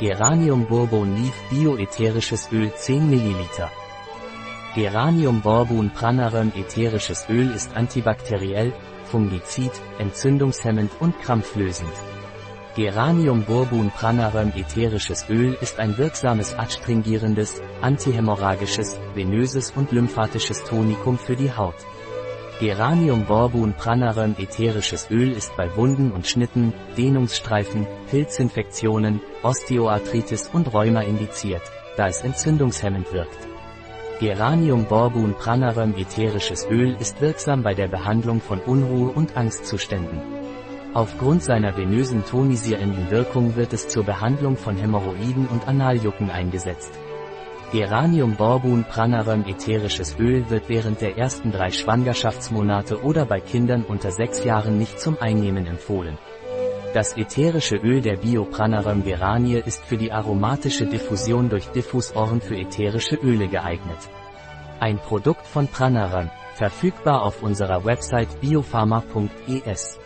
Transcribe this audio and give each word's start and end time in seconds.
Geranium 0.00 0.64
Bourbon 0.64 1.14
Leaf 1.14 1.34
Bioätherisches 1.50 2.48
Öl 2.52 2.72
10 2.74 3.10
ml. 3.10 3.68
Geranium 4.74 5.42
Bourbon 5.42 5.90
Pranarum 5.90 6.50
ätherisches 6.56 7.26
Öl 7.28 7.50
ist 7.50 7.76
antibakteriell, 7.76 8.72
fungizid, 9.04 9.72
entzündungshemmend 9.98 10.90
und 11.00 11.20
krampflösend. 11.20 11.92
Geranium 12.74 13.44
Bourbon 13.44 13.90
Pranarum 13.90 14.54
ätherisches 14.56 15.28
Öl 15.28 15.54
ist 15.60 15.78
ein 15.78 15.98
wirksames 15.98 16.54
adstringierendes, 16.54 17.60
antihämorrhagisches, 17.82 18.98
venöses 19.14 19.70
und 19.76 19.92
lymphatisches 19.92 20.64
Tonikum 20.64 21.18
für 21.18 21.36
die 21.36 21.52
Haut. 21.52 21.76
Geranium 22.60 23.24
Bourbon 23.24 23.72
Pranarum 23.72 24.36
ätherisches 24.38 25.10
Öl 25.10 25.32
ist 25.32 25.56
bei 25.56 25.74
Wunden 25.76 26.12
und 26.12 26.26
Schnitten, 26.26 26.74
Dehnungsstreifen, 26.94 27.86
Pilzinfektionen, 28.10 29.22
Osteoarthritis 29.42 30.50
und 30.52 30.70
Rheuma 30.74 31.00
indiziert, 31.00 31.62
da 31.96 32.08
es 32.08 32.20
entzündungshemmend 32.20 33.10
wirkt. 33.14 33.48
Geranium 34.20 34.84
Bourbon 34.84 35.32
Pranarum 35.32 35.94
ätherisches 35.96 36.66
Öl 36.70 36.94
ist 37.00 37.22
wirksam 37.22 37.62
bei 37.62 37.72
der 37.72 37.88
Behandlung 37.88 38.42
von 38.42 38.60
Unruhe 38.60 39.10
und 39.10 39.38
Angstzuständen. 39.38 40.20
Aufgrund 40.92 41.42
seiner 41.42 41.74
venösen 41.78 42.26
tonisierenden 42.26 43.10
Wirkung 43.10 43.56
wird 43.56 43.72
es 43.72 43.88
zur 43.88 44.04
Behandlung 44.04 44.58
von 44.58 44.76
Hämorrhoiden 44.76 45.46
und 45.46 45.66
Analjucken 45.66 46.30
eingesetzt. 46.30 46.92
Geranium 47.72 48.34
Bourbon 48.34 48.82
Pranarum 48.82 49.44
ätherisches 49.46 50.18
Öl 50.18 50.50
wird 50.50 50.68
während 50.68 51.00
der 51.00 51.16
ersten 51.16 51.52
drei 51.52 51.70
Schwangerschaftsmonate 51.70 53.04
oder 53.04 53.24
bei 53.26 53.38
Kindern 53.38 53.84
unter 53.84 54.10
sechs 54.10 54.42
Jahren 54.42 54.76
nicht 54.76 54.98
zum 54.98 55.16
Einnehmen 55.20 55.66
empfohlen. 55.66 56.18
Das 56.94 57.16
ätherische 57.16 57.76
Öl 57.76 58.00
der 58.00 58.16
Biopranarum 58.16 59.04
geranie 59.04 59.62
ist 59.64 59.84
für 59.84 59.96
die 59.96 60.10
aromatische 60.10 60.86
Diffusion 60.86 61.48
durch 61.48 61.66
Diffusoren 61.68 62.40
für 62.40 62.56
ätherische 62.56 63.14
Öle 63.14 63.46
geeignet. 63.46 64.08
Ein 64.80 64.98
Produkt 64.98 65.46
von 65.46 65.68
Pranarum, 65.68 66.28
verfügbar 66.54 67.22
auf 67.22 67.40
unserer 67.40 67.84
Website 67.84 68.40
biopharma.es. 68.40 70.00